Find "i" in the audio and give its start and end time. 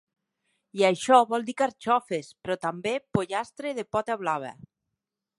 0.79-0.85